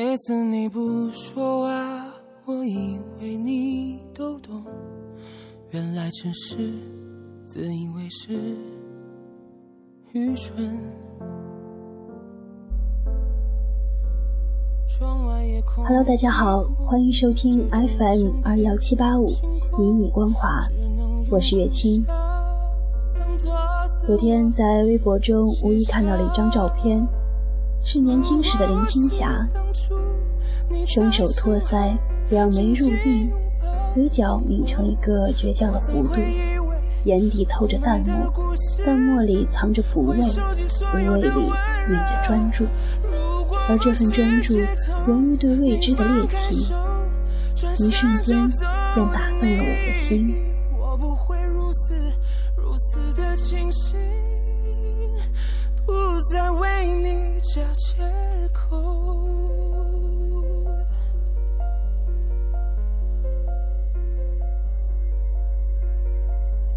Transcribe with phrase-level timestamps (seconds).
[0.00, 2.06] 每次你不说话，
[2.44, 4.62] 我以为你都懂，
[5.70, 6.56] 原来只是
[7.44, 8.32] 自以为是，
[10.12, 10.72] 愚蠢。
[15.84, 19.26] Hello，大家好，欢迎收听 FM 二幺七八五
[19.76, 20.60] 迷你光华，
[21.28, 22.04] 我是月清。
[24.06, 27.04] 昨天在微博中无意看到了一张照片，
[27.90, 29.48] 是年轻时的林青霞，
[30.94, 31.96] 双手托腮，
[32.28, 33.30] 两眉入地，
[33.90, 36.20] 嘴角抿成一个倔强的弧度，
[37.04, 38.30] 眼底透着淡漠，
[38.84, 41.28] 淡漠里藏着抚慰，抚慰里
[41.88, 42.66] 蕴着专注。
[43.70, 46.70] 而这份专注源于对未知的猎奇，
[47.78, 48.36] 一瞬间
[48.94, 50.34] 便打动了我的心。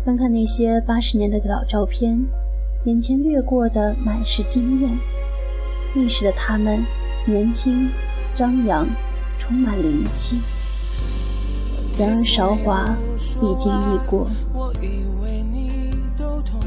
[0.04, 2.26] 翻看那些八十年代的老照片，
[2.86, 4.98] 眼前掠过的满是惊艳。
[5.94, 6.84] 那时的他们
[7.26, 7.90] 年轻、
[8.34, 8.88] 张扬、
[9.40, 10.42] 充满灵气。
[12.00, 12.95] 然而韶华
[13.40, 14.28] 毕竟易过，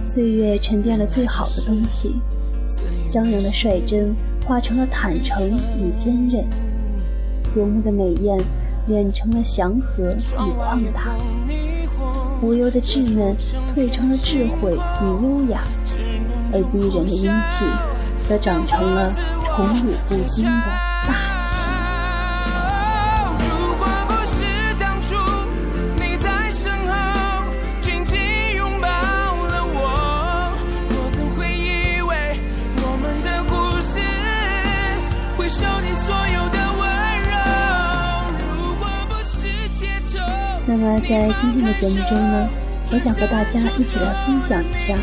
[0.06, 2.14] 岁月沉淀了最好的东西。
[3.14, 4.12] 张扬的率真
[4.44, 5.48] 化成了坦诚
[5.78, 6.44] 与坚韧，
[7.54, 8.36] 夺目的美艳
[8.88, 11.14] 演成了祥和与旷达，
[12.42, 13.32] 无忧的稚嫩
[13.72, 15.60] 褪成了智慧与优雅，
[16.52, 17.64] 而逼人的英气。
[18.28, 19.12] 则长成了
[19.44, 20.50] 宠辱不惊的
[21.06, 21.33] 大
[41.06, 42.48] 在今天的节目中呢，
[42.90, 44.96] 我想和大家一起来分享一下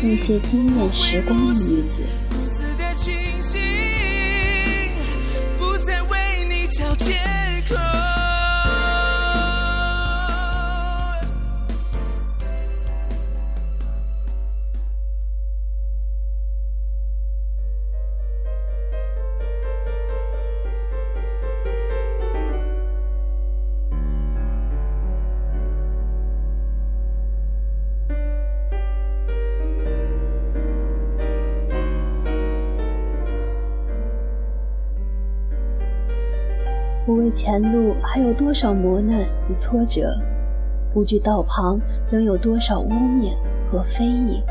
[0.00, 2.27] 那些惊艳时光的女子。
[37.08, 40.14] 不畏前路还有多少磨难与挫折，
[40.92, 41.80] 不惧道旁
[42.12, 44.42] 仍有多少污蔑和非议。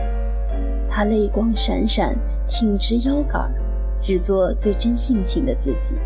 [0.90, 2.18] 他泪光闪闪，
[2.50, 3.54] 挺直腰杆，
[4.02, 5.98] 只做最真性情的自己。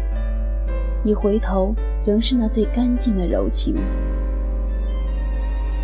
[1.05, 1.73] 一回头，
[2.05, 3.77] 仍是那最干净的柔情。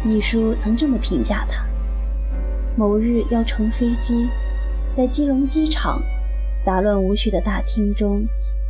[0.03, 1.65] 一书曾这么评价他：
[2.75, 4.27] 某日要乘飞机，
[4.97, 6.01] 在基隆机场
[6.65, 8.27] 杂乱无序的大厅中。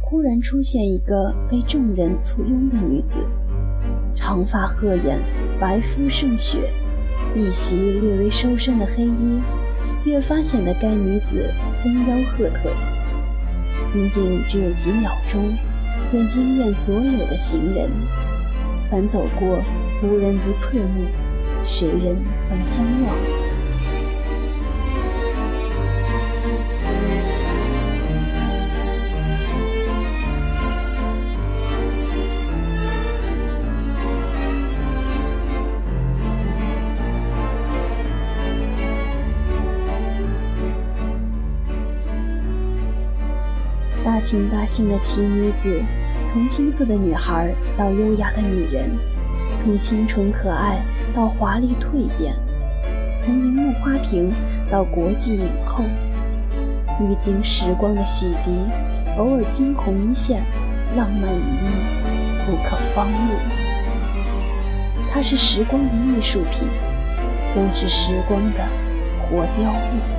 [0.10, 3.18] 忽然出现一个被众人簇拥的女子，
[4.16, 5.20] 长发鹤眼，
[5.60, 6.72] 白肤胜雪，
[7.36, 9.42] 一袭略微收身的黑衣，
[10.06, 11.52] 越发显得该女子
[11.84, 12.72] 丰腰鹤腿。
[13.92, 15.42] 仅仅只有几秒钟，
[16.10, 17.90] 便惊艳所有的行人。
[18.90, 19.62] 凡走过，
[20.02, 21.04] 无人不侧目，
[21.66, 22.16] 谁人
[22.50, 23.57] 能相望？
[44.28, 45.82] 大情大性的奇女子，
[46.34, 48.92] 从青涩的女孩到优雅的女人，
[49.64, 50.84] 从清纯可爱
[51.16, 52.36] 到华丽蜕变，
[53.24, 54.30] 从荧幕花瓶
[54.70, 55.82] 到国际影后，
[57.00, 60.44] 历经时光的洗涤，偶尔惊鸿一现，
[60.98, 61.70] 浪漫一幕，
[62.46, 63.32] 不可方物。
[65.10, 66.68] 她是时光的艺术品，
[67.56, 68.66] 更是时光的
[69.22, 70.17] 活雕物。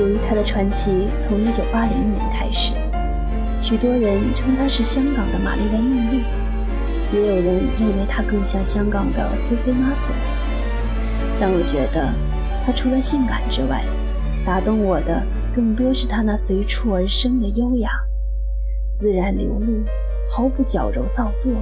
[0.00, 0.90] 属于他的传奇
[1.28, 2.72] 从一九八零年开始，
[3.60, 6.20] 许多人称他是香港的玛丽莲梦露，
[7.12, 10.10] 也有人认为他更像香港的苏菲玛索。
[11.38, 12.10] 但我觉得，
[12.64, 13.84] 他除了性感之外，
[14.42, 15.22] 打动我的
[15.54, 17.90] 更多是他那随处而生的优雅、
[18.96, 19.84] 自然流露、
[20.30, 21.52] 毫不矫揉造作。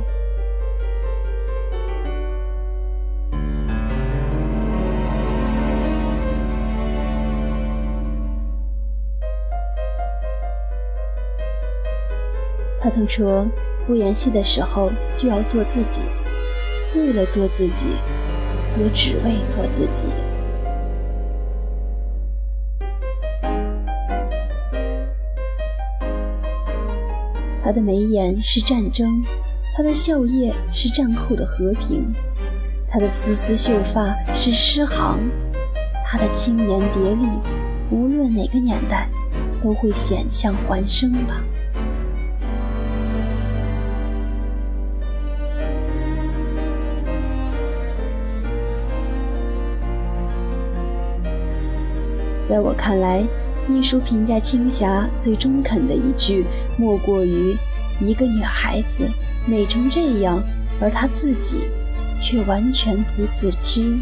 [12.89, 13.47] 他曾说，
[13.87, 16.01] 不演戏的时候就要做自己，
[16.95, 17.89] 为了做自己，
[18.79, 20.09] 也只为做自己。
[27.63, 29.23] 他的眉眼是战争，
[29.77, 32.11] 他的笑靥是战后的和平，
[32.91, 35.19] 他的丝丝秀发是诗行，
[36.07, 37.29] 他的青年蝶丽，
[37.91, 39.11] 无论哪个年代，
[39.63, 41.43] 都会险象环生吧。
[52.49, 53.23] 在我看来。
[53.71, 56.43] 艺术评价青霞最中肯的一句，
[56.79, 57.55] 莫过于
[58.01, 59.07] 一个女孩子
[59.47, 60.43] 美成这样，
[60.81, 61.59] 而她自己
[62.23, 63.99] 却完全不自知。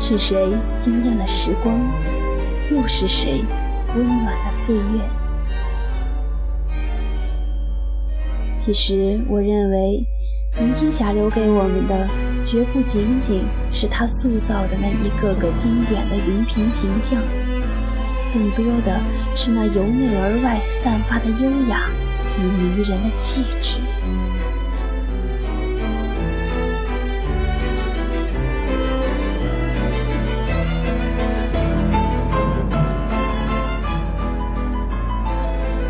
[0.00, 1.76] 是谁惊艳了时光？
[2.70, 3.42] 又是谁？
[3.94, 5.08] 温暖的岁月。
[8.58, 10.06] 其实，我认为，
[10.60, 12.06] 林青霞留给我们的，
[12.44, 17.18] 绝不仅仅是她塑造的那一个个经典的荧屏形象，
[18.34, 19.00] 更多的
[19.34, 21.88] 是那由内而外散发的优雅
[22.38, 23.78] 与迷人的气质。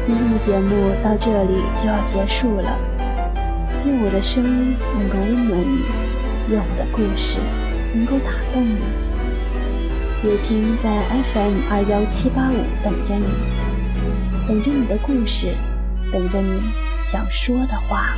[0.08, 2.78] 今天的节目到这里就要结束了，
[3.84, 5.82] 愿我的声音能够温暖你，
[6.49, 7.38] 愿我的故事
[7.94, 8.78] 能够打动你。
[10.26, 10.88] 月清在
[11.34, 13.26] FM 二幺七八五等着你，
[14.49, 15.52] 等着你的故事，
[16.10, 16.62] 等着你
[17.05, 18.14] 想说的话。